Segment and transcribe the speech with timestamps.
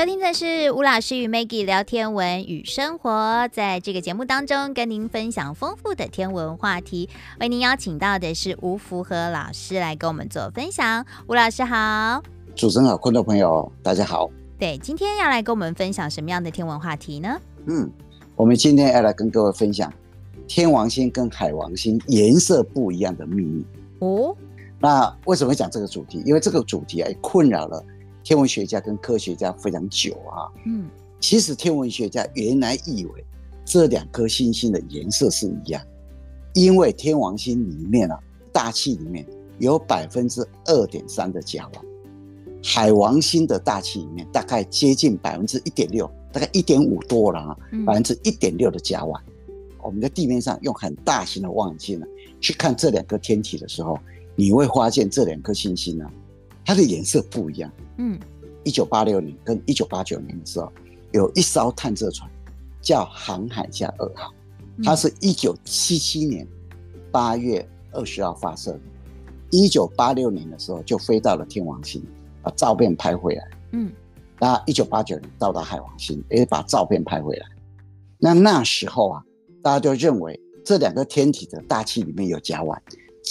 [0.00, 7.10] 收听的是吴老师与 Maggie 聊天文与生活，在这个节目当中，跟您分享丰富的天文话题。
[7.38, 11.04] 为您邀请到的是吴福和老师来跟我们做分享。
[11.26, 12.22] 吴老师好，
[12.56, 14.30] 主持人好，观众朋友大家好。
[14.58, 17.38] 对，今天要来跟我们分享什么样的天文话题呢？
[17.66, 17.86] 嗯，
[18.36, 19.92] 我们今天要来跟各位分享
[20.48, 23.62] 天王星跟海王星颜色不一样的秘密。
[23.98, 24.34] 哦，
[24.78, 26.22] 那为什么会讲这个主题？
[26.24, 27.84] 因为这个主题啊，困扰了。
[28.30, 33.24] 天文学家跟科学家非常久啊，嗯，其实天文学家原来以为
[33.64, 35.82] 这两颗星星的颜色是一样，
[36.54, 38.16] 因为天王星里面啊，
[38.52, 39.26] 大气里面
[39.58, 41.80] 有百分之二点三的甲烷，
[42.62, 49.20] 海王星的大气里面大概接近百分之一点六，大概一点五多了啊，百分之一点六的甲烷。
[49.82, 52.06] 我们在地面上用很大型的望远镜呢，
[52.40, 53.98] 去看这两颗天体的时候，
[54.36, 56.08] 你会发现这两颗星星呢。
[56.64, 57.70] 它的颜色不一样。
[57.98, 58.18] 嗯，
[58.64, 60.72] 一九八六年跟一九八九年的时候，
[61.12, 62.30] 有一艘探测船
[62.80, 64.32] 叫航海家二号，
[64.82, 66.46] 它是一九七七年
[67.10, 68.80] 八月二十号发射的，
[69.50, 72.02] 一九八六年的时候就飞到了天王星，
[72.42, 73.50] 把照片拍回来。
[73.72, 73.92] 嗯，
[74.38, 77.46] 那一九八九年到达海王星，也把照片拍回来。
[78.18, 79.24] 那那时候啊，
[79.62, 82.78] 大家就认为这两个天体的大气里面有甲烷。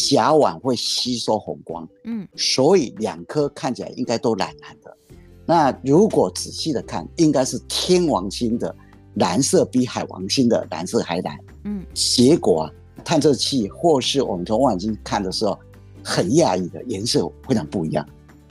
[0.08, 4.98] 甲烷会吸收红光，嗯，所以两颗看起来应该都蓝蓝的。
[5.46, 8.74] 那如果仔细的看，应该是天王星的
[9.16, 11.86] 蓝色比海王星的蓝色还蓝，嗯。
[11.94, 12.72] 结果啊，
[13.04, 15.60] 探测器或是我们从望远镜看的时候，
[16.02, 18.08] 很讶异的颜色非常不一样，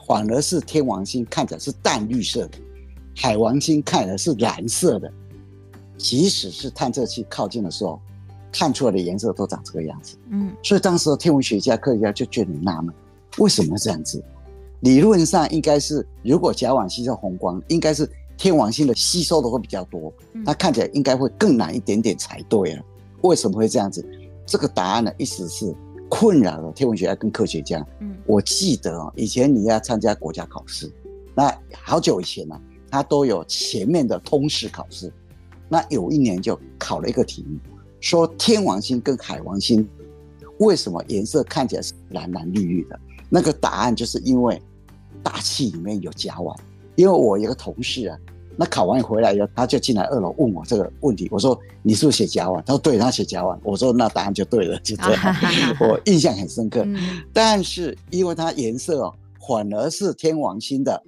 [0.07, 2.59] 反而是天王星看起来是淡绿色的，
[3.17, 5.11] 海王星看起来是蓝色的。
[5.97, 7.99] 即使是探测器靠近的时候。
[8.51, 12.95] 看出来的颜色都长这个样子，嗯，所以当时的天文学家、科学家就觉得很纳闷，
[13.39, 14.23] 为什么这样子？
[14.81, 20.13] 理论上应该是，如果甲烷吸收红光，应该是天王星的吸收的会比较多，
[20.47, 22.83] 它看起来应该会更难一点点才对啊。
[23.23, 24.07] 为什么会这样子？
[24.47, 25.75] 这个答案呢，一直是
[26.09, 27.85] 困扰了天文学家跟科学家。
[27.99, 30.91] 嗯，我记得哦，以前你要参加国家考试，
[31.35, 31.53] 那
[31.83, 32.59] 好久以前呢，
[32.89, 35.13] 它都有前面的通识考试，
[35.69, 37.59] 那有一年就考了一个题目。
[38.01, 39.89] 说天王星跟海王星
[40.59, 42.99] 为什么颜色看起来是蓝蓝绿绿的？
[43.29, 44.61] 那个答案就是因为
[45.23, 46.57] 大气里面有甲烷。
[46.97, 48.19] 因为我有个同事啊，
[48.57, 51.29] 那考完回来以后，他就进来二楼问我这个问题。
[51.31, 52.61] 我说你是不是写甲烷？
[52.63, 53.57] 他说对，他写甲烷。
[53.63, 55.37] 我说那答案就对了， 就这样。
[55.79, 56.85] 我印象很深刻。
[57.33, 59.15] 但是因为它颜色哦，
[59.47, 61.01] 反而是天王星的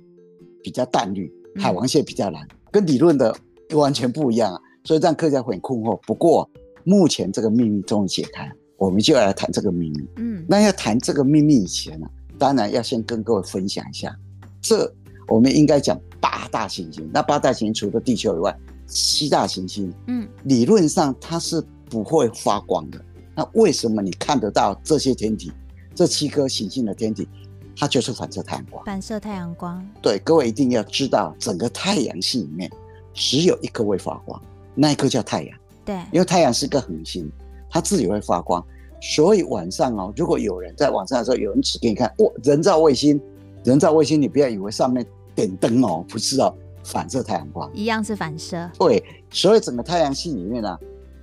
[0.62, 3.34] 比较淡绿，海王星比较蓝，跟理论的
[3.72, 5.98] 完全不一样啊，所以让科学家很困惑。
[6.06, 6.48] 不过。
[6.90, 10.04] 目前这个秘密终于解开，我们就要来谈这个秘密。
[10.16, 12.06] 嗯，那要谈这个秘密以前呢，
[12.36, 14.12] 当然要先跟各位分享一下，
[14.60, 14.92] 这
[15.28, 17.08] 我们应该讲八大行星。
[17.14, 18.52] 那八大行星除了地球以外，
[18.88, 23.00] 七大行星，嗯，理论上它是不会发光的。
[23.36, 25.52] 那为什么你看得到这些天体，
[25.94, 27.28] 这七颗行星的天体，
[27.76, 28.84] 它就是反射太阳光？
[28.84, 29.80] 反射太阳光。
[30.02, 32.68] 对，各位一定要知道，整个太阳系里面
[33.14, 34.42] 只有一颗会发光，
[34.74, 35.56] 那一颗叫太阳。
[35.84, 37.30] 对，因为太阳是个恒星，
[37.70, 38.64] 它自己会发光，
[39.00, 43.20] 所以晚上哦，如果有人在晚上的时候，有人指给你看，哇，人造卫星，
[43.64, 45.04] 人造卫星，你不要以为上面
[45.34, 46.54] 点灯哦，不是哦，
[46.84, 48.70] 反射太阳光，一样是反射。
[48.78, 50.78] 对，所以整个太阳系里面呢、啊，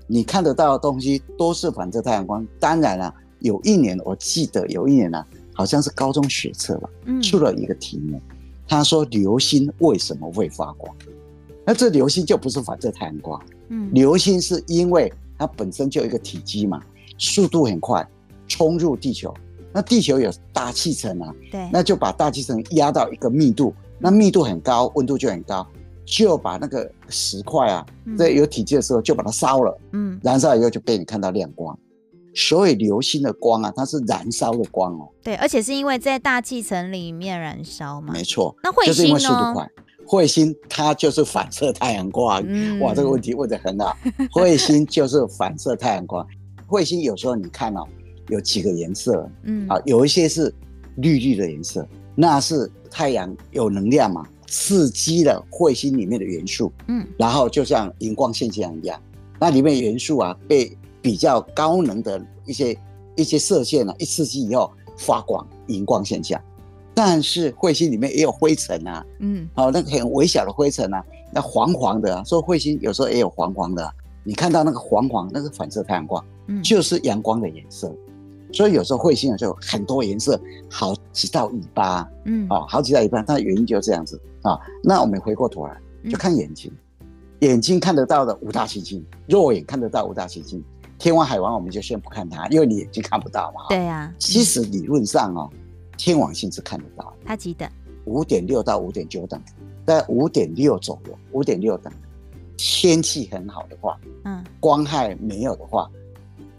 [0.08, 2.46] 你看得到的东西都是反射太阳光。
[2.60, 6.90] 当然了、啊，有一年我记得有一年呢、啊，好像是高中学测吧，
[7.22, 8.38] 出了一个题目，嗯、
[8.68, 10.96] 他说流星为什么会发光？
[11.66, 13.40] 那这流星就不是反射太阳光。
[13.70, 16.82] 嗯，流星是因为它本身就有一个体积嘛，
[17.18, 18.08] 速度很快，
[18.48, 19.34] 冲入地球。
[19.74, 25.68] 那地球有大气层啊，对，那就把大气层压到一个密度，那密度很高，温度就很高，
[26.06, 27.86] 就把那个石块啊，
[28.18, 31.78] 在有体积的时候就把它烧了，嗯，燃烧以后就被你看到亮光。
[32.34, 35.10] 所以流星的光啊，它是燃烧的光哦。
[35.24, 38.14] 对，而且是因为在大气层里面燃烧嘛。
[38.14, 38.56] 没错。
[38.64, 38.88] 那彗星呢？
[38.88, 39.70] 就是因为速度快。
[40.08, 43.96] 彗星它就是反射太阳光，嗯，哇，这个问题问得很好。
[44.32, 46.26] 彗星就是反射太阳光，
[46.68, 47.84] 彗星有时候你看哦，
[48.30, 50.54] 有几个颜色，嗯，啊，有一些是
[50.96, 58.98] 绿绿的颜色，那是太阳有能量嘛，刺激了彗星里面的元素，嗯，然后就像荧光现象一样，
[59.40, 60.72] 那里面元素啊被
[61.02, 62.78] 比较高能的一些
[63.18, 66.42] 一些射线啊一刺激以后发光，荧光现象。
[67.00, 73.94] 但是彗星里面也有灰尘啊，嗯，好、哦，那个很微小的灰尘啊，那黄黄的啊，所以彗星有时候也有黄黄的、啊。
[74.24, 77.96] 你看到那个黄黄，那个反射太阳光，嗯，就是阳光的颜色。
[78.52, 80.42] 所以有时候彗星啊就有很多颜色，
[80.72, 84.58] 好几道尾巴，嗯，啊，好几道尾巴，它的原因就这样子啊。
[84.84, 85.78] 那我们回过头来
[86.10, 86.72] 就看眼睛，
[87.02, 87.08] 嗯、
[87.42, 90.64] 眼睛看得到的五大行星，肉眼看得到五大行星，
[90.98, 93.68] 天王海王我们就先不看它，因为你眼睛看不到嘛。
[93.70, 94.14] 对呀、啊。
[94.18, 95.48] 其实理论上哦，
[95.98, 97.14] 天王星是看得到。
[97.26, 97.70] 它几等？
[98.06, 99.42] 五点六到五点九等，
[99.86, 101.92] 在五点六左右，五点六等。
[102.56, 105.88] 天气很好的话，嗯，光害没有的话，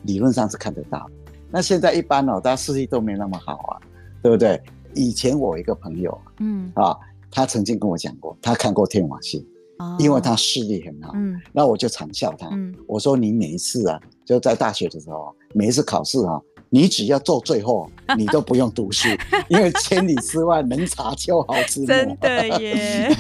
[0.03, 1.11] 理论上是看得到。
[1.51, 3.81] 那现在一般哦，大家视力都没那么好啊，
[4.23, 4.63] 对不对？
[4.95, 6.97] 以前我一个朋友，嗯啊，
[7.33, 9.45] 他曾经跟我讲过，他看过天王星，
[9.79, 16.41] 哦，因为他视力很好，嗯，那我就常笑他，嗯，我说你每一次啊，就在大学的时候，每一次考试啊。
[16.71, 19.09] 你只要做最后，你都不用读书，
[19.49, 21.87] 因为千里之外能查秋毫之末。
[21.87, 23.11] 真的耶，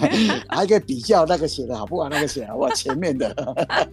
[0.48, 3.34] 还可以比较那个写的好不好，那个写好不好，前面的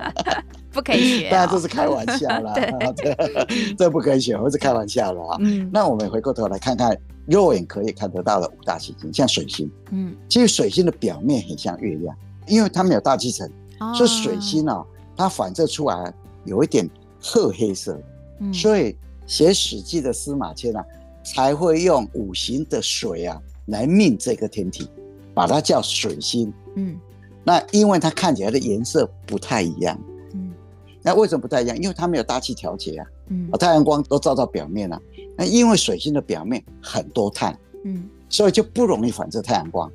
[0.72, 2.54] 不可以学、哦，当然这是开玩笑啦，
[2.98, 5.38] 对，这不可以学，我是开玩笑了啊。
[5.40, 12.14] 嗯，那我们回过头来看看肉眼可以看得到的五大行星，像水星，嗯，其实水星的表面很像月亮，
[12.48, 13.50] 因为它没有大气层，
[13.80, 14.84] 哦、所以水星啊，
[15.16, 16.14] 它反射出来
[16.44, 16.90] 有一点
[17.22, 17.98] 褐黑色，
[18.42, 18.94] 嗯，所以。
[19.28, 20.86] 写《史记》的司马迁啊，
[21.24, 24.88] 才会用五行的水啊来命这个天体，
[25.34, 26.54] 把它叫水星。
[26.76, 26.96] 嗯，
[27.44, 30.00] 那因为它看起来的颜色不太一样。
[30.34, 30.54] 嗯，
[31.02, 31.78] 那为什么不太一样？
[31.78, 33.08] 因为它没有大气调节啊。
[33.30, 35.02] 嗯，太阳光都照到表面了。
[35.36, 37.58] 那因为水星的表面很多碳。
[37.84, 39.92] 嗯，所以就不容易反射太阳光。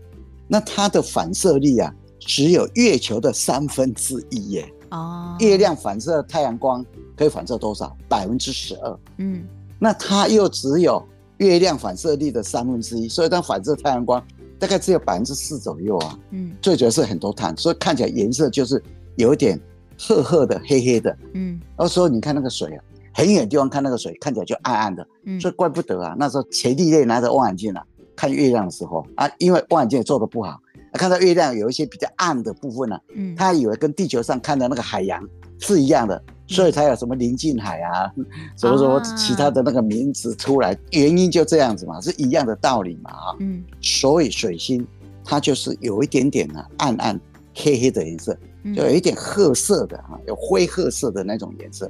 [0.49, 4.73] 那它的反射力啊，只有月球的三分之一耶。
[4.91, 6.85] 哦，月亮反射太阳光。
[7.21, 7.95] 可以反射多少？
[8.09, 8.99] 百分之十二。
[9.19, 9.45] 嗯，
[9.79, 11.07] 那它又只有
[11.37, 14.25] 月亮反射力的三分之一，所以它反射太阳光
[14.59, 16.19] 大概只有百分之四左右啊。
[16.31, 18.83] 嗯，最主要是很多碳，所以看起来颜色就是
[19.17, 19.61] 有一点
[19.99, 21.15] 褐褐的、黑黑的。
[21.35, 22.83] 嗯，然后说你看那个水啊，
[23.13, 25.07] 很远的地方看那个水看起来就暗暗的。
[25.27, 27.85] 嗯，所以怪不得啊，那时候伽利略拿着望远镜啊
[28.17, 30.59] 看月亮的时候啊，因为望远镜也做的不好，
[30.95, 35.23] 看到月亮有一些比较暗的部分呢，嗯，他以为跟地球上看的那个海洋
[35.59, 36.23] 是一样的。
[36.51, 38.13] 所以才有什么临近海啊，
[38.57, 43.37] 什么什么其他的那个名词出来，原因就这样子嘛，是一样的道理嘛啊。
[43.39, 44.85] 嗯，所以水星
[45.25, 47.21] 它就是有一点点的暗暗
[47.55, 48.37] 黑黑的颜色，
[48.75, 51.89] 就有一点褐色的啊，有灰褐色的那种颜色。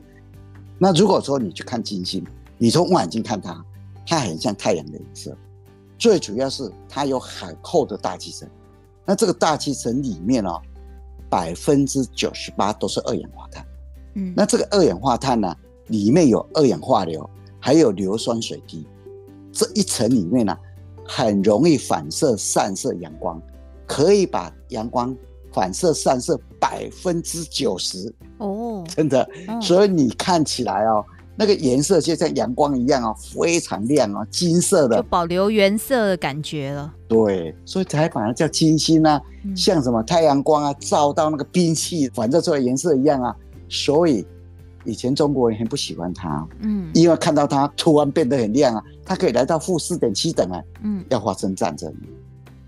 [0.79, 2.23] 那如果说你去看金星，
[2.59, 3.65] 你从望远镜看它，
[4.07, 5.35] 它很像太阳的颜色。
[5.99, 8.47] 最主要是它有很厚的大气层，
[9.07, 10.61] 那这个大气层里面哦，
[11.31, 13.65] 百分之九十八都是二氧化碳。
[14.21, 15.55] 嗯，那这个二氧化碳呢，
[15.87, 17.29] 里面有二氧化硫，
[17.59, 18.87] 还有硫酸水滴，
[19.51, 20.57] 这一层里面呢，
[21.07, 23.41] 很容易反射散射阳光，
[23.87, 25.17] 可以把阳光
[25.53, 28.13] 反射散射百分之九十。
[28.39, 31.05] 哦，真的，哦，所以你看起来哦，
[31.37, 36.93] 那个颜色就像阳光一样哦，非常亮哦，金色的，就保留原色的感觉了。
[37.09, 43.35] 对，所以才把它叫金星啊，嗯，像什么太阳光啊，照到那个冰器反射出来颜色一样啊。
[43.71, 44.27] 所以
[44.85, 51.95] 以前中国人很不喜欢它，嗯，因为看到它突然变得很亮啊，它可以来到负四点七等啊，嗯，要发生战争，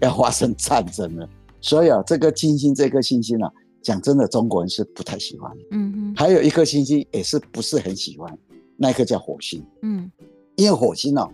[0.00, 1.28] 要发生战争了。
[1.60, 3.50] 所以啊，这个金星这颗星星啊，
[3.82, 6.14] 讲真的，中国人是不太喜欢，嗯哼。
[6.16, 8.38] 还有一颗星星也是不是很喜欢，
[8.76, 10.11] 那一颗叫火星，嗯，
[10.56, 11.28] 因为火星哦，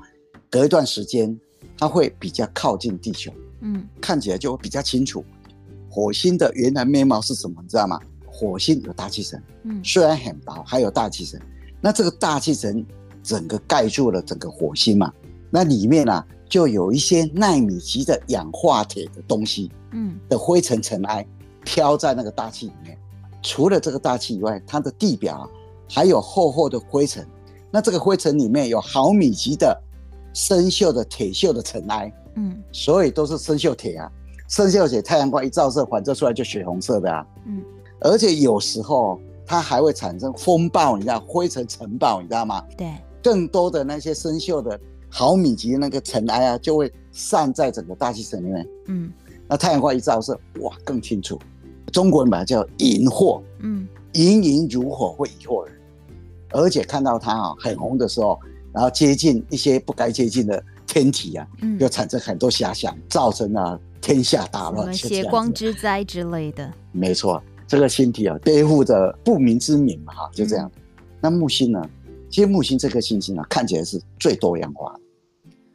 [0.48, 1.38] 隔一段时间
[1.76, 3.32] 它会比较靠近地球，
[3.62, 5.24] 嗯，看起来就会比较清楚。
[5.90, 7.98] 火星的原来面貌是什么，你知道吗？
[8.38, 11.40] 火星有大气层，嗯，虽然很薄，还有大气层。
[11.80, 12.86] 那这个大气层
[13.20, 15.12] 整个盖住了整个火星嘛，
[15.50, 21.26] 那里面啊就有一些纳米级的氧化铁的东西，嗯，的灰尘尘埃
[21.64, 22.96] 飘在那个大气里面。
[23.42, 25.50] 除了这个大气以外，它的地表
[25.88, 27.26] 还有厚厚的灰尘。
[27.72, 29.76] 那这个灰尘里面有毫米级的
[30.32, 34.10] 生锈的铁锈的尘埃，嗯，所以都是生锈铁啊。
[34.48, 37.62] 生锈铁太阳光一照射，反射出来就血红色的啊，嗯。
[38.00, 42.64] 而且有时候它还会产生风暴，你知道灰尘尘暴，你知道吗？
[42.76, 44.78] 对，更多的那些生锈的
[45.08, 48.68] 毫米级那个尘埃啊，就会散在整个大气层里面。
[48.86, 49.12] 嗯，
[49.48, 51.38] 那太阳光一照射，哇，更清楚。
[51.92, 55.74] 中国人把它叫荧惑，嗯，荧荧如火会疑惑人，
[56.50, 58.38] 而且看到它啊很红的时候，
[58.72, 66.70] 然后接近一些不该接近的天体啊，嗯，就产生很多遐想，造成了天下大乱，血光之灾之类的。
[66.92, 67.42] 没错。
[67.68, 70.68] 这个星体啊，背负着不明之名嘛，哈，就这样。
[70.74, 70.82] 嗯、
[71.20, 71.80] 那木星呢？
[72.30, 75.00] 其实木星这颗星星啊，看起来是最多样化的。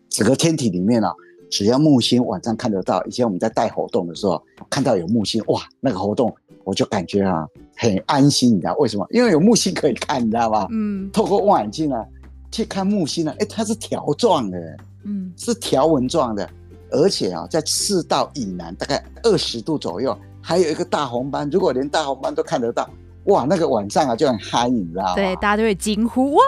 [0.09, 1.13] 整个天体里面啊，
[1.49, 9.05] 只要木星晚上看得到，以前我们在带活动的时候，看到有木星，哇，那个活动我就感觉啊很安心，你知道为什么？
[9.11, 10.67] 因为有木星可以看，你知道吧？
[10.71, 11.09] 嗯。
[11.11, 12.03] 透过望远镜啊，
[12.51, 16.47] 去看木星呢，哎、欸，它是条状的，嗯，是条纹状的，
[16.91, 21.49] 而且啊，在赤道以南大概二十度左右，还有一个大红斑。
[21.49, 22.87] 如果连大红斑都看得到，
[23.25, 25.15] 哇，那个晚上啊就很嗨，你知道吗？
[25.15, 26.43] 对，大家都会惊呼哇！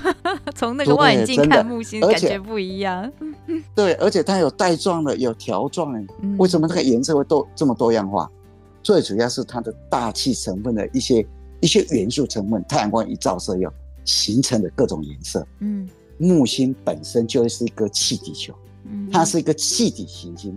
[0.56, 3.12] 从那个望远镜看木星，感觉不一样。
[3.74, 6.00] 对，而且它有带状的，有条状的。
[6.38, 8.28] 为什么这个颜色会多这么多样化？
[8.82, 11.26] 最主要是它的大气成分的一些
[11.60, 13.70] 一些元素成分，太阳光一照射，又
[14.04, 15.46] 形成的各种颜色。
[15.60, 15.86] 嗯，
[16.16, 20.56] 木星本身就是一个气体球，嗯，它是一个气体行星，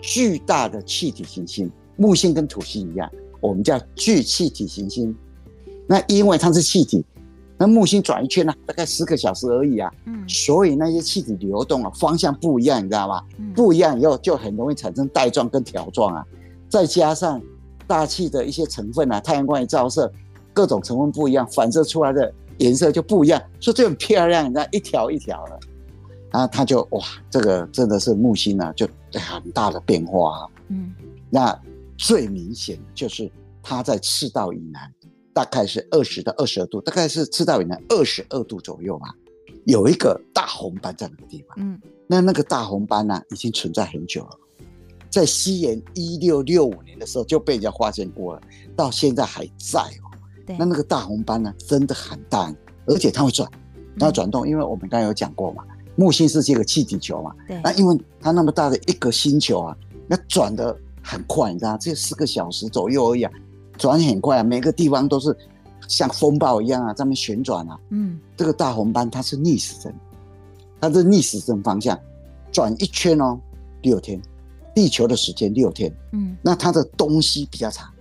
[0.00, 1.70] 巨大的气体行星。
[1.98, 3.10] 木星跟土星一样，
[3.42, 5.14] 我们叫聚气体行星。
[5.86, 7.04] 那因为它是气体，
[7.58, 9.92] 那木星转一圈呢，大概十个小时而已啊。
[10.06, 13.22] 嗯，所以那些气体流动啊，方向不一样，你知道吗？
[13.54, 16.24] 不一样以后就很容易产生带状跟条状啊，
[16.70, 17.38] 再加上。
[17.86, 20.12] 大气的一些成分啊，太阳光一照射，
[20.52, 25.58] 各种成分不一样，反射出来的颜色就不一样，所以就很漂亮，你知道，一条一条的，
[26.30, 27.00] 然后它就哇，
[27.30, 30.46] 这个真的是木星啊，就很大的变化啊。
[30.68, 30.92] 嗯，
[31.30, 31.58] 那
[31.98, 33.30] 最明显的就是
[33.62, 34.90] 它在赤道以南，
[35.34, 39.14] 大概是二十到二十二度，大概是赤道以南二十二度左右吧，
[39.64, 41.56] 有一个大红斑在那个地方。
[41.58, 44.30] 嗯，那那个大红斑呢，已经存在很久了。
[45.10, 48.42] 在西元一六六五年的时候就被人家发现过了，
[48.76, 50.06] 到现在还在哦。
[50.46, 52.54] 对，那那个大红斑呢，真的很大，
[52.86, 53.50] 而且它会转，
[53.98, 54.46] 它会转动。
[54.46, 55.64] 因为我们刚刚有讲过嘛，
[55.96, 57.34] 木星是这个气体球嘛。
[57.46, 57.60] 对。
[57.64, 59.76] 那因为它那么大的一个星球啊，
[60.06, 60.78] 那转得
[61.10, 63.32] 很快，你知道，这四个小时左右而已啊，
[63.78, 65.34] 转很快啊，每个地方都是
[65.88, 67.80] 像风暴一样啊，在那旋转啊。
[67.88, 68.20] 嗯。
[68.36, 69.94] 这个大红斑它是逆时针，
[70.78, 71.98] 它是逆时针方向
[72.52, 73.40] 转一圈哦，
[73.82, 74.20] 六天。
[74.74, 77.92] 地球的时间六天，嗯，那它的东西比较长，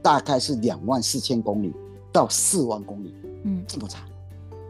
[0.00, 1.72] 大概是两万四千公里
[2.12, 4.00] 到四万公里，嗯，这么长。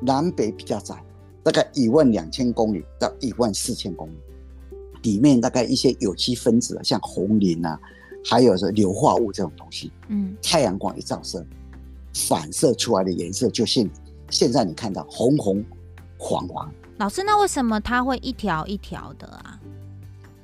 [0.01, 0.95] 南北比较窄，
[1.43, 4.15] 大概一万两千公里到一万四千公里，
[5.03, 7.79] 里面大概一些有机分子，像红磷啊，
[8.25, 11.45] 还有是硫化物这种东西，嗯，太阳光一照射，
[12.15, 13.89] 反射出来的颜色就现
[14.31, 15.65] 现在你看到红红
[16.19, 16.71] 黄黄。
[16.99, 19.61] 老师，那为什么它会一条一条的啊？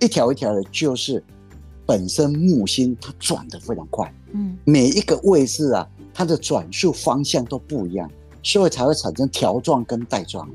[0.01, 1.23] 一条一条的，就是
[1.85, 8.09] 本身木星它转的非常快，嗯，每一个位置啊，它的转速方向都不一样，
[8.43, 10.49] 所以才会产生条状跟带状。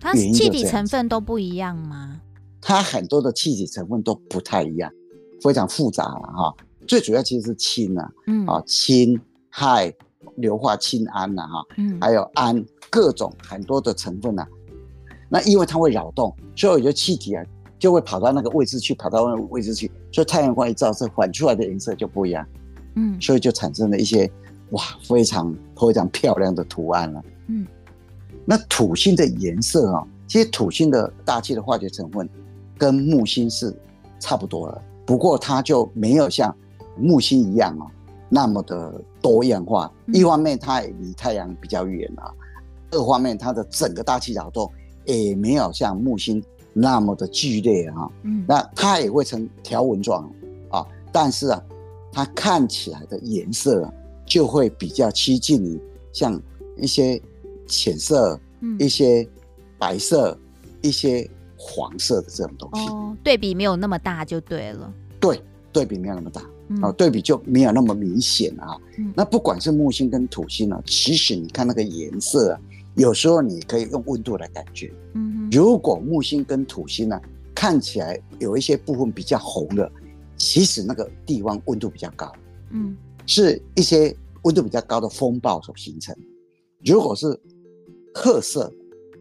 [0.00, 2.20] 它气体成分都不一样吗？
[2.60, 4.90] 它很多的气体成分都不太一样，
[5.42, 6.54] 非常复杂了哈。
[6.86, 9.92] 最主要其实是氢啊，嗯啊氢、氦、
[10.36, 14.46] 硫化氢胺呐哈，嗯，还有氨，各种很多的成分呐。
[15.28, 17.44] 那因为它会扰动，所以有些气体啊。
[17.80, 22.44] 就会跑到那个位置去，跑到那个位置去，所以太阳光一照射，反出来的颜色就不一样，
[22.96, 24.28] 嗯，所以就产生了一些
[24.70, 27.64] 哇，非常非常漂亮的图案了，嗯。
[28.44, 32.28] 那土星的颜色啊，其实土星的大气的化学成分
[32.78, 33.74] 跟木星是
[34.20, 36.54] 差不多了，不过它就没有像
[36.96, 37.86] 木星一样哦
[38.28, 39.92] 那么的多样化。
[40.12, 42.32] 一方面它也离太阳比较远啊，
[42.92, 44.70] 二方面它的整个大气扰动
[45.04, 46.42] 也没有像木星。
[46.74, 50.30] 那么的剧烈哈，嗯，那它也会成条纹状
[50.70, 51.60] 啊，但是啊，
[52.12, 53.92] 它看起来的颜色
[54.24, 55.80] 就会比较趋近于
[56.12, 56.40] 像
[56.76, 57.20] 一些
[57.66, 59.28] 浅色、嗯、一些
[59.76, 60.38] 白色、
[60.80, 61.28] 一些
[61.68, 62.88] 黄色的这种东西。
[62.88, 64.92] 哦，对比没有那么大就对了。
[65.20, 65.40] 对，
[65.72, 68.76] 对比没有那么大，嗯、啊，对比就没有那么明显啊。
[68.96, 72.60] 嗯、那不管是木星跟土星呢、啊，其实你看那个颜色啊。
[72.94, 77.22] 有时候你可以用温度来感觉，嗯，如果木星跟土星呢、啊、
[77.54, 79.88] 看起来有一些部分比较红的，
[80.36, 82.32] 其实那个地方温度比较高，
[82.70, 86.12] 嗯，是一些温度比较高的风暴所形成。
[86.84, 87.26] 如果是
[88.12, 88.72] 褐色，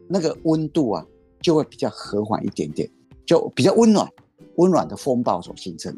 [0.08, 1.06] 那个温度啊
[1.42, 2.90] 就会比较和缓一点点，
[3.26, 4.08] 就比较温暖，
[4.56, 5.96] 温暖的风暴所形成。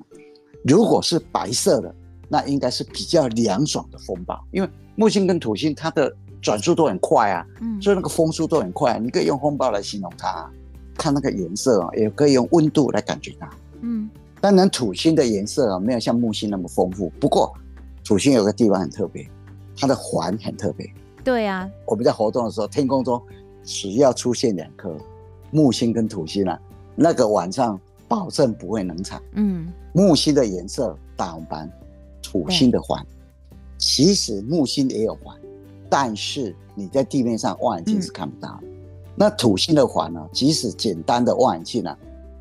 [0.64, 1.94] 如果是白色的，
[2.28, 6.16] 那应该是比较凉爽的风暴，因为木星跟土星它的。
[6.42, 10.50] 转速都很快啊，嗯，所以那个风速都很快，你可以用风暴来形容它，
[10.96, 13.50] 看那个颜色啊，也可以用温度来感觉它，
[13.82, 17.54] 嗯，当然土星的颜色啊没有像木星那么丰富，不过
[18.06, 19.30] 土星有个地方很特别，
[19.76, 20.90] 它的环很特别，
[21.26, 23.22] 对啊，我们在活动的时候，天空中
[23.62, 24.96] 只要出现两颗
[25.52, 26.60] 木星跟土星啊，
[26.96, 31.72] 那个晚上保证不会冷场，嗯，木星的颜色大红斑，
[32.22, 33.06] 土星的环，
[33.78, 35.36] 其实木星也有环。
[35.90, 38.68] 但是你在地面上望远镜是看不到的。
[38.68, 38.74] 嗯、
[39.16, 40.24] 那土星的环呢？
[40.32, 41.98] 即使简单的望远镜呢，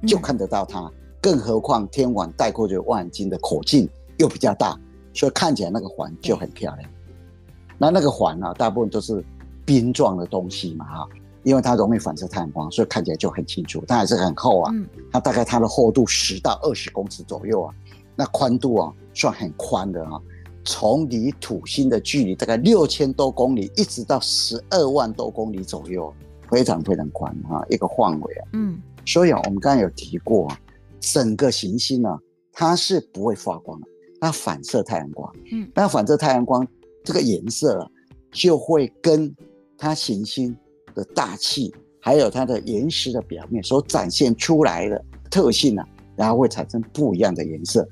[0.07, 0.81] 就看得到它。
[0.81, 3.89] 嗯、更何况天网带过去望远镜的口径
[4.19, 4.79] 又比较大，
[5.15, 6.91] 所以看起来那个环就很漂亮。
[6.91, 9.25] 嗯、那那个环呢，大部分都是
[9.65, 11.09] 冰状的东西嘛，哈。
[11.43, 13.83] 因为它容易反射太阳光，所以看起来就很清楚。
[13.87, 14.73] 它还是很厚啊，
[15.13, 17.75] 它大概它的厚度十到二十公尺左右啊，
[18.17, 20.21] 那宽度啊算很宽的啊。
[20.65, 26.13] 从离土星的距离大概六千多公里，一直到十二万多公里左右，
[26.51, 28.49] 非常非常宽啊，一个范围啊。
[28.53, 30.61] 嗯，所以啊，我们刚才有提过啊，
[31.01, 32.19] 整个行星呢，
[32.53, 33.87] 它是不会发光的，
[34.21, 35.33] 它反射太阳光。
[35.51, 36.67] 嗯，那反射太阳光
[37.03, 37.89] 这个颜色啊，
[38.31, 39.35] 就会跟
[39.79, 40.55] 它行星
[40.99, 45.83] 的大气，还有它的岩石的表面所展现出来的特性呢，
[46.17, 47.89] 然后会产生不一样的颜色。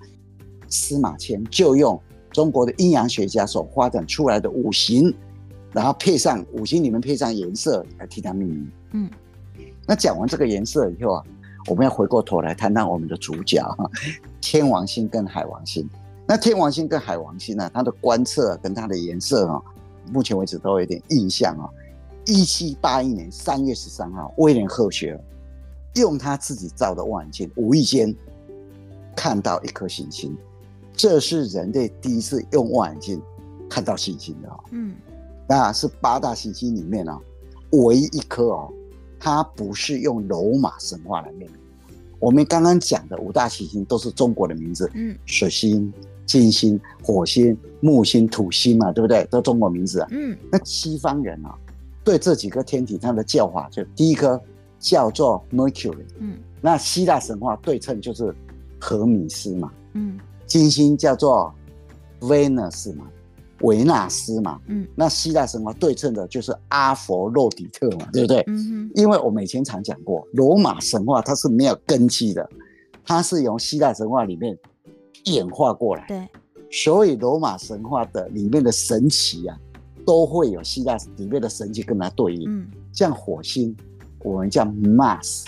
[0.69, 1.99] 司马迁就用。
[2.33, 5.11] 中国的阴阳学家所发展出来的五行，
[5.73, 8.71] 然后配上五行里面配上颜色来替它命名。
[8.93, 9.11] 嗯，
[9.87, 11.25] 那讲完这个颜色以后啊，
[11.67, 13.91] 我们要回过头来谈谈我们的主角哈，
[14.39, 15.89] 天王星跟海王星。
[16.27, 19.63] 那天王星跟海王星呢，它的观测跟它的颜色啊，
[20.13, 21.71] 目前为止都有点印象啊。
[22.27, 25.21] 一七八一年三月十三号，威廉赫歇尔
[25.95, 28.15] 用他自己造的望远镜，无意间
[29.17, 30.37] 看到一颗行星。
[30.93, 33.21] 这是人类第一次用望远镜
[33.69, 34.95] 看到行星的哦，嗯，
[35.49, 37.21] 那是八大行星里面哦，
[37.71, 38.73] 唯一一颗哦，
[39.21, 41.51] 它不是用罗马神话来命名。
[42.19, 45.93] 我们刚刚讲的五大行星都是中国的名字，嗯，水星、
[46.25, 49.23] 金星、火星、木星、土星嘛，对不对？
[49.27, 50.37] 都中国名字啊，嗯。
[50.51, 51.55] 那西方人啊，
[52.07, 54.41] 对这几个天体它的叫法，就第一颗
[54.79, 58.33] 叫做 Mercury，嗯，那希腊神话对称就是
[58.81, 60.17] 荷米斯嘛，嗯。
[60.47, 61.53] 金星叫做
[62.21, 63.09] Venus 嘛，
[63.63, 68.45] 维纳斯嘛，嗯，那希腊神话对称的就是阿佛洛狄特嘛，对不对？
[68.47, 72.49] 嗯哼，因为我们以前常讲过，罗马神话它是没有根基的，
[73.05, 74.57] 它是由希腊神话里面
[75.25, 76.29] 演化过来，对，
[76.71, 79.59] 所以罗马神话的里面的神奇啊，
[80.07, 83.77] 都会有希腊里面的神祇跟它对应，嗯，像火星，
[84.21, 85.47] 我们叫 Mars，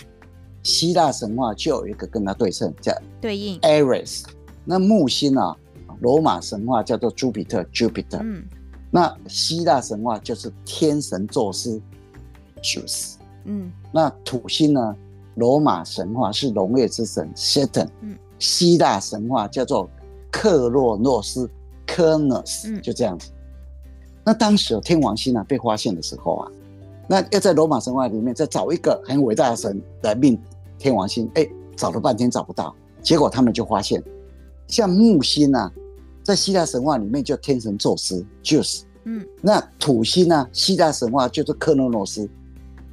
[0.65, 4.25] 希腊神话就有一个跟它对称，叫对应 Ares。
[4.65, 5.57] 那木星啊，
[6.01, 8.21] 罗马神话叫做朱比特 （Jupiter）。
[8.21, 8.45] 嗯，
[8.91, 11.81] 那希腊神话就是天神宙斯
[12.61, 13.15] （Zeus）。
[13.45, 14.97] 嗯，那土星呢？
[15.37, 17.89] 罗马神话是农业之神 （Saturn）。
[18.01, 19.89] 嗯，希腊神话叫做
[20.33, 21.49] 克洛诺斯
[21.87, 22.69] （Kronos）。
[22.69, 23.31] 嗯，就这样子。
[24.29, 26.53] 那当时有天王星啊被发现的时候啊，
[27.09, 30.39] 那要在罗马神话里面再找一个很伟大的神来命
[30.79, 34.05] 天王星，哎，找了半天找不到，结果他们就发现。
[34.67, 35.73] 像木星啊，
[36.23, 40.49] 在希腊神话里面叫天神宙斯，就是，嗯，那土星呢、啊？
[40.53, 42.29] 希腊神话就是克诺诺斯，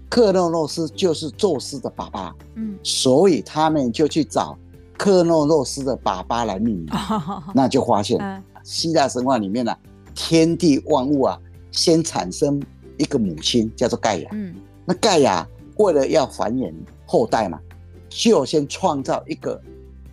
[0.10, 4.58] 克诺诺斯就是宙斯的爸爸，嗯，所以他们就去找
[4.98, 9.78] 克诺诺斯的爸爸来命名，哦、那就发现、嗯、希腊神话里面呢、啊，
[10.16, 11.40] 天地万物啊，
[11.72, 12.60] 先产生
[12.98, 15.48] 一个母亲叫做盖亚，嗯，那盖亚
[15.78, 16.74] 为了要繁衍
[17.06, 17.60] 后代嘛，
[18.10, 19.62] 就先创造一个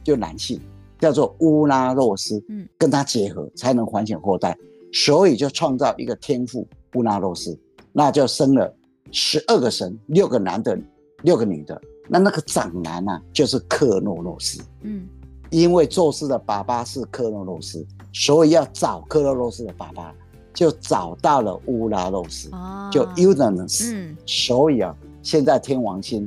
[0.05, 0.61] 就男性。
[1.01, 4.57] 叫做乌拉洛斯，嗯，跟他结合才能繁衍后代，
[4.93, 7.59] 所以就创造一个天父乌拉洛斯，
[7.93, 8.73] 那就生了
[9.11, 10.79] 十二个神，六个男的，
[11.25, 11.83] 六个女的。
[12.09, 15.09] 那那个长男啊，就是克诺诺斯，嗯，
[15.53, 20.13] 因为宙斯的爸爸是克洛诺斯，所以要找克洛诺斯的爸爸，
[20.55, 26.27] 就找到了乌拉诺斯，哦，就 Uranus，嗯，所以啊，现在天王星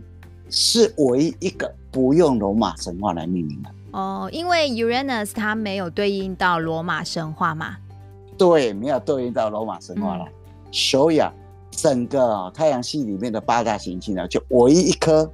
[0.51, 3.69] 是唯一一个不用罗马神话来命名的。
[3.93, 7.77] 哦，因为 Uranus 它没有对应到罗马神话嘛？
[8.38, 10.25] 对，没有对应到罗马神话了。
[10.25, 10.33] 嗯、
[10.71, 11.33] 所以啊，
[11.71, 15.27] 整个太阳系里面的八大行星呢，就唯一一颗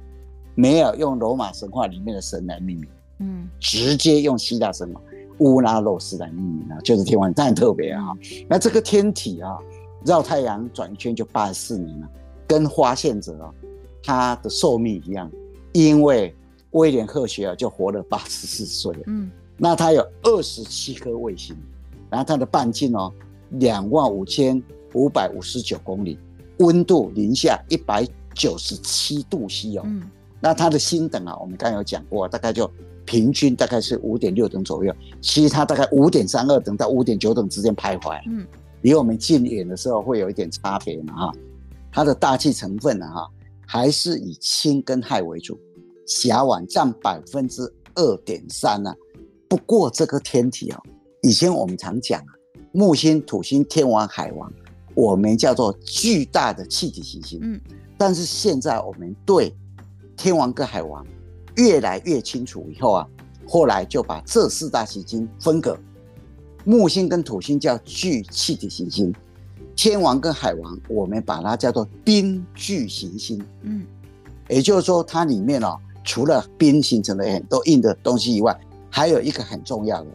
[0.54, 2.88] 没有用罗马神话里面的神来命名，
[3.22, 5.00] 嗯，直接用希腊神话
[5.38, 8.04] 乌拉诺斯来命名啊，就是天王，很特别啊。
[8.12, 9.56] 嗯、那这个天体啊，
[10.04, 12.08] 绕太阳转一圈就八十四年了，
[12.46, 13.54] 跟发现者啊，
[14.02, 15.30] 他的寿命一样，
[15.72, 16.34] 因为。
[16.72, 21.54] 威廉赫歇尔就活了八十四岁，嗯，那他有二十七颗卫星，
[22.08, 23.12] 然后它的半径哦，
[23.50, 24.56] 两万五千
[24.94, 26.18] 五百五十九公里，
[26.60, 30.02] 温度零下一百九十七度 C 哦，嗯，
[30.40, 32.64] 那它的星等啊，我们刚刚有讲过，大概就
[33.04, 38.46] 平均大概是五点六等左右，其实它大概五点三二等到五点九等之间徘徊，嗯，
[38.82, 41.32] 离我们近一点的时候会有一点差别嘛哈，
[41.90, 43.28] 它的大气成分呢哈，
[43.66, 45.58] 还是以氢跟氦为主。
[46.04, 47.62] 甲烷占百分之
[47.94, 48.92] 二点三呢。
[49.48, 50.82] 不过这个天体哦，
[51.22, 52.34] 以前我们常讲啊，
[52.72, 54.52] 木星、土星、天王、海王，
[54.94, 57.38] 我们叫做巨大的气体行星。
[57.42, 57.60] 嗯，
[57.96, 59.54] 但是现在我们对
[60.16, 61.06] 天王跟海王
[61.56, 63.06] 越来越清楚以后啊，
[63.46, 65.78] 后来就把这四大行星分隔，
[66.64, 69.12] 木星跟土星叫巨气体行星，
[69.74, 73.42] 天王跟海王，我们把它叫做冰巨行星。
[73.62, 73.84] 嗯，
[74.48, 78.58] 也就是说，它里面哦，除了冰形成的很多硬的东西以外，
[78.90, 80.10] 还有一个很重要的，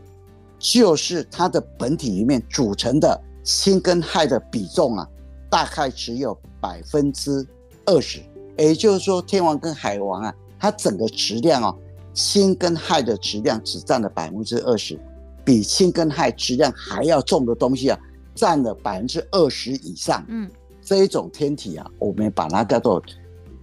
[0.60, 5.08] 就是它的本体里面组成的氢跟氦的比重啊，
[5.50, 7.46] 大概只有百分之
[7.86, 8.20] 二十。
[8.58, 11.78] 也就是说，天王跟海王啊，它整个质量哦，
[12.14, 15.00] 氢跟氦的质量只占了百分之二十，
[15.44, 18.00] 比氢跟氦质量还要重的东西啊。
[18.36, 20.48] 占了百分之二十以上，嗯，
[20.80, 23.02] 这一种天体啊，我们把它叫做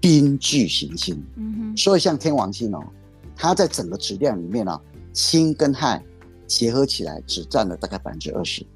[0.01, 1.25] 冰巨行星。
[1.37, 2.83] 嗯哼，所以像天王星哦，
[3.37, 4.81] 它在整个质量里面呢、哦，
[5.13, 6.03] 氢跟氦
[6.49, 8.67] 结合起来只占了大概百分之二十，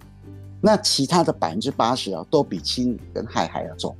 [0.60, 3.92] 那其他的百分之八十啊，都比氢跟氦还要重。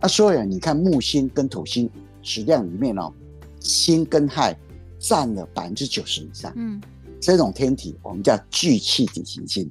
[0.00, 1.90] 啊，所以你看木星跟土星
[2.22, 3.12] 质量里面哦，
[3.60, 4.54] 氢跟氦
[4.98, 6.52] 占了百分之九十以上。
[6.56, 6.80] 嗯，
[7.20, 9.70] 这种天体我们叫聚气体行星。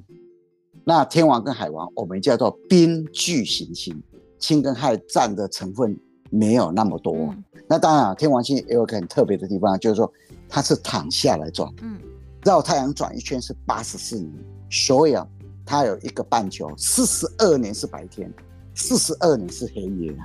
[0.84, 4.02] 那天王跟海王，我们叫做冰巨行星，
[4.38, 5.94] 氢跟氦占的成分
[6.30, 7.14] 没有那么多。
[7.14, 10.10] 嗯、那当然，天王星也有个很特别的地方，就是说
[10.48, 11.98] 它是躺下来转，嗯，
[12.42, 14.32] 绕太阳转一圈是八十四年，
[14.70, 15.28] 所以啊，
[15.66, 18.32] 它有一个半球，四十二年是白天，
[18.74, 20.16] 四十二年是黑夜，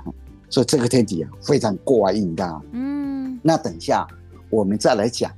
[0.54, 2.62] 所以这个天体啊非常怪异的。
[2.70, 4.06] 嗯，那等一下
[4.48, 5.32] 我们再来讲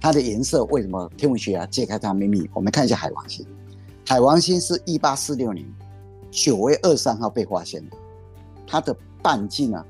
[0.00, 2.50] 它的颜色，为什么天文学家揭开它的秘密？
[2.52, 3.46] 我们看一下海王星。
[4.04, 5.64] 海王星是一八四六年
[6.28, 7.96] 九月二十三号被发现的，
[8.66, 8.92] 它的
[9.22, 9.86] 半径啊，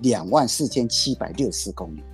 [0.00, 2.04] 两万四千七百六十公里。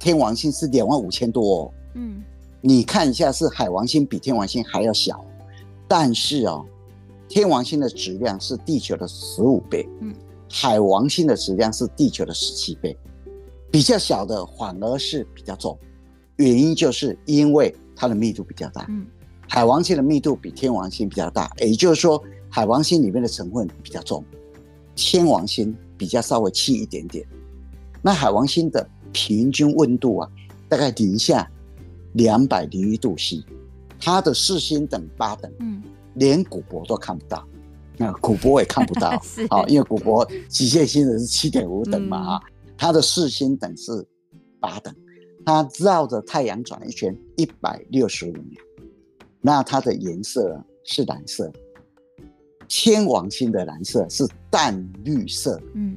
[0.00, 1.74] 天王星是两万五千多哦。
[1.94, 2.24] 嗯，
[2.60, 5.24] 你看一下，是海王星比天王星还要小，
[5.86, 6.66] 但是哦，
[7.28, 10.12] 天王星的质量是地球的十五倍，嗯，
[10.50, 12.96] 海王星的质量是地球的十七倍，
[13.70, 15.78] 比较小的反而是比较重，
[16.36, 19.06] 原因就是因为它的密度比较大，嗯。
[19.50, 24.22] 海王星的密度比天王星比较大，也就是说，海王星里面的成分比较重，
[24.94, 27.26] 天王星比较稍微轻一点点。
[28.02, 30.30] 那海王星的平均温度啊，
[30.68, 31.50] 大概零下
[32.12, 33.42] 两百零一度 C，
[33.98, 35.82] 它的视星等八等，嗯，
[36.14, 37.42] 连古柏都看不到，
[37.98, 42.40] 那古柏也看不到， 是啊，因为古柏机械星的是七点五等嘛，啊，
[42.76, 44.06] 它的视星等是
[44.60, 44.94] 八等，
[45.44, 48.56] 它绕着太阳转一圈一百六十五年。
[49.40, 51.50] 那它的颜色是蓝色，
[52.66, 55.60] 天王星的蓝色是淡绿色。
[55.74, 55.96] 嗯，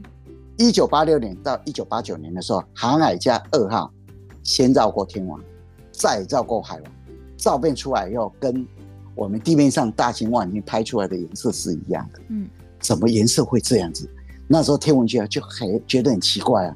[0.57, 3.91] 一九八六年到一九八九年的时候，航海家二号
[4.43, 5.39] 先绕过天王，
[5.91, 6.85] 再绕过海王，
[7.37, 8.65] 照片出来以后，跟
[9.15, 12.21] 我们地面上大型望远镜拍出来的颜色是一样的。
[12.29, 12.47] 嗯，
[12.79, 14.09] 怎么颜色会这样子？
[14.47, 16.75] 那时候天文学家就很觉得很奇怪啊。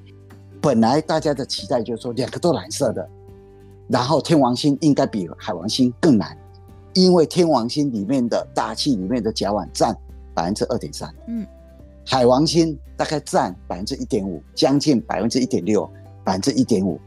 [0.62, 3.08] 本来大家的期待就是说两个都蓝色的，
[3.88, 6.38] 然后天王星应该比海王星更蓝。
[6.94, 9.94] 因为天王星里面的大气里面的甲烷占
[10.34, 11.46] 百分之二点三，嗯，
[12.06, 15.86] 海王星大概占百分之一点五，将近百分之一点六，
[16.24, 16.98] 百分之一点五。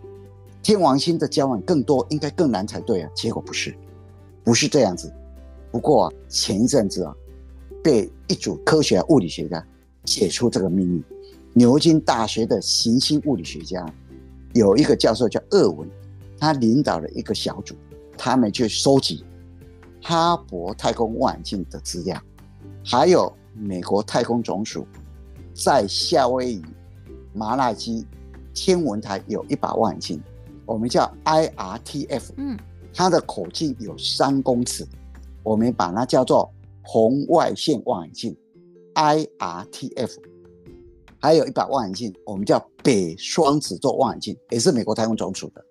[0.63, 3.75] 天王星的甲烷更多，应该更蓝才对啊，结果不是，
[4.45, 5.11] 不是这样子。
[5.71, 7.15] 不过啊，前一阵子啊，
[7.83, 9.65] 被一组科学物理学家
[10.05, 11.03] 解出这个秘密。
[11.55, 13.85] 牛津大学的行星物理学家
[14.55, 15.89] 有一个教授叫厄文，
[16.39, 17.75] 他领导了一个小组，
[18.17, 19.25] 他们去收集。
[20.01, 22.17] 哈勃太空望远镜的资料，
[22.85, 24.87] 还有美国太空总署
[25.53, 26.63] 在夏威夷
[27.35, 28.07] 麻辣基
[28.55, 30.23] 天文台有一把望远镜，
[30.65, 32.57] 我们叫 IRTF，嗯，
[32.95, 34.87] 它的口径有三公尺，
[35.49, 38.37] 我们把它叫做红外线望远镜
[38.95, 40.15] IRTF，
[41.19, 45.65] 还有一把望远镜，我们叫北双子座望远镜，也是美国太空总署的，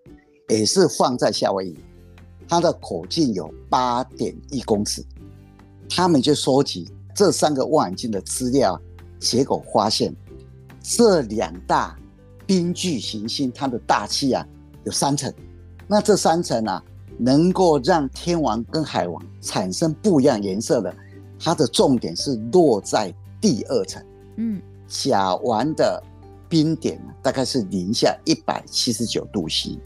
[0.49, 1.77] 也是放在夏威夷。
[2.47, 5.05] 它的口径有八点一公尺，
[5.87, 8.81] 他们就收集这三个望远镜的资料，
[9.19, 10.11] 结果发现
[10.81, 11.95] 这两大
[12.47, 14.43] 冰巨行星它的大气啊
[14.85, 15.31] 有三层，
[15.87, 16.83] 那这三层啊
[17.17, 20.95] 能够让天王跟海王产生不一样颜色的，
[21.39, 24.03] 它的重点是落在第二层，
[24.37, 26.01] 嗯，甲烷的
[26.47, 29.77] 冰点大概是零下一百七十九度 C。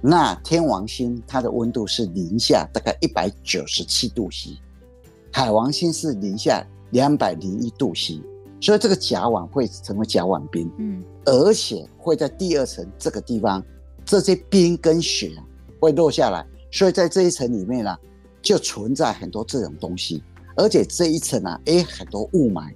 [0.00, 4.50] 那天王星它的温度是零下大概一百九十七度 C，
[5.32, 8.20] 海王星是零下两百零一度 C，
[8.60, 13.64] 所以这个甲烷会成为甲烷冰，嗯，而且会在第二层这个地方，
[14.04, 15.32] 这些冰跟雪
[15.80, 16.44] 会落下来，
[16.74, 17.98] 所以在这一层里面呢、啊，
[18.42, 20.20] 就存在很多这种东西，
[20.56, 22.68] 而且这一层啊，诶，很多雾霾，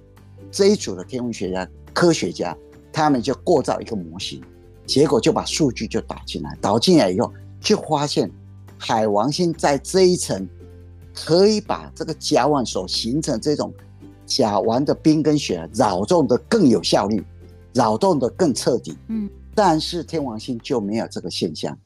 [0.49, 2.55] 这一组的天文学家、科学家，
[2.93, 4.41] 他们就构造一个模型。
[4.85, 8.31] 结果就把数据就导进来，导进来以后就发现，
[8.77, 10.47] 海王星在这一层
[11.13, 13.73] 可以把这个甲烷所形成这种
[14.25, 17.21] 甲烷的冰跟雪扰动的更有效率，
[17.73, 18.97] 扰动的更彻底。
[19.09, 21.77] 嗯，但是天王星就没有这个现象，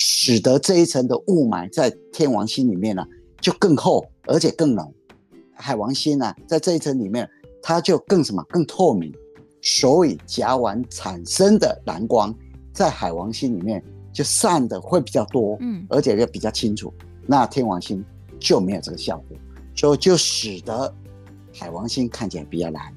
[0.00, 3.08] 使得这一层的雾霾在天王星里面呢、啊、
[3.40, 4.92] 就更厚，而且更浓。
[5.52, 7.28] 海王星呢、啊，在这一层里面，
[7.62, 9.14] 它就更什么更透明，
[9.60, 12.34] 所以甲烷产生的蓝光
[12.72, 16.92] 在海王星里面就散的会比较多，嗯，而且就比较清楚。
[17.26, 18.02] 那天王星
[18.38, 19.36] 就没有这个效果，
[19.76, 20.92] 所以就使得。
[21.52, 22.94] 海王星看起来比较蓝，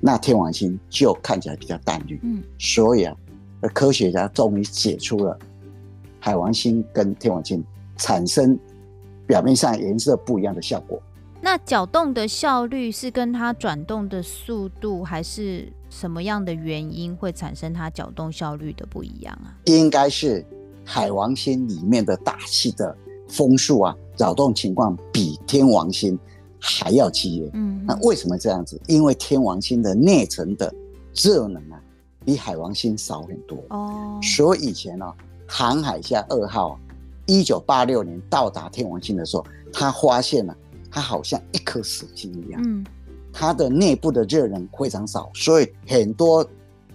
[0.00, 2.18] 那天王星就看起来比较淡绿。
[2.22, 3.14] 嗯，所以啊，
[3.74, 5.36] 科学家终于解出了
[6.28, 7.64] 海王星跟天王星
[7.96, 8.58] 产生
[9.26, 11.00] 表面上颜色不一样的效果。
[11.40, 19.56] 那搅动的效率是跟它转动的速度，还是什么样的原因会产生它搅动效率的不一样啊？
[19.64, 20.44] 应该是
[20.84, 22.94] 海王星里面的大气的
[23.26, 26.18] 风速啊，扰动情况比天王星。
[26.60, 28.80] 还要激烈，嗯，那为什么这样子？
[28.88, 30.74] 因为天王星的内层的
[31.14, 31.80] 热能啊，
[32.24, 34.18] 比海王星少很多哦。
[34.20, 35.14] 所以以前呢、哦，
[35.48, 36.78] 航海家二号
[37.26, 40.58] 一九八六年到达天王星的时候，他发现了、啊，
[40.90, 42.84] 它好像一颗死星一样，嗯，
[43.32, 46.46] 它的内部的热能非常少，所以很多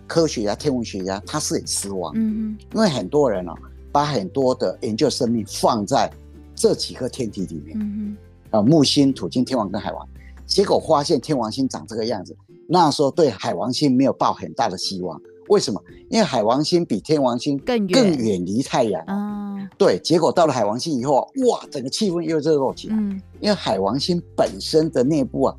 [0.08, 3.58] 科学家、天文学家他是很失望，嗯，因为很多人呢、哦，
[3.92, 6.12] 把很多的研究生命放在
[6.56, 8.16] 这几颗天体里面，嗯
[8.52, 10.08] 呃，木星、土星、天王跟海王，
[10.46, 12.36] 结果发现天王星长这个样子。
[12.68, 15.82] 那时候对海王星没有抱很大的希望，为什么？
[16.10, 19.04] 因为海王星比天王星更远更远离太阳。
[19.08, 20.00] 嗯，对。
[20.04, 22.96] 结果到了海王星以后啊，哇，整个气氛又热络起来。
[22.96, 25.56] 嗯，因为海王星本身的内部啊，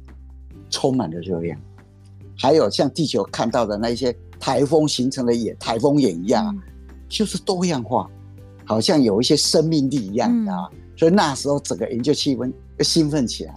[0.70, 1.58] 充满了热量，
[2.38, 6.62] 还有像地球看到的那些台风形成的眼、台风眼一样啊，嗯、
[7.08, 8.10] 就是多样化，
[8.64, 10.70] 好像有一些生命力一样，你知道？
[10.96, 12.52] 所以那时候整个研究气温。
[12.80, 13.54] 兴奋起来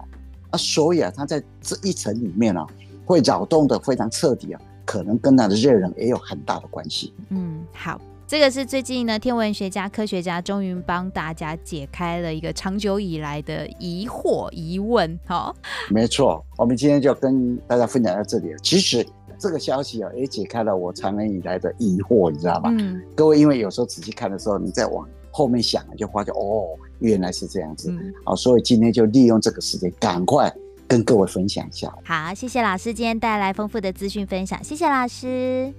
[0.52, 0.58] 啊！
[0.60, 2.64] 所以啊，它在这一层里面啊，
[3.04, 7.14] 会扰动得非常彻底啊，可能跟它的热能也有很大的关系。
[7.30, 15.20] 嗯，好，这个是最近呢，天文学家、科学家终于帮大家解开了一个长久以来的疑惑、疑问。
[15.28, 15.54] 哦，
[15.90, 18.58] 没错，我们今天就跟大家分享到这里了。
[18.64, 19.06] 其实
[19.38, 22.70] 这个消息啊，也解开了我长年以来的疑惑，你知道吗？
[22.80, 26.66] 嗯，各位，因为有时候仔细看的时候，你再往后面想，就发觉哦。
[27.00, 30.52] 原来是这样子，嗯，好，所以今天就利用这个时间，赶快
[30.88, 31.92] 跟各位分享一下。
[32.06, 35.74] 好，谢谢老师今天带来丰富的资讯分享，谢谢老师，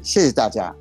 [0.00, 0.74] 谢谢大家。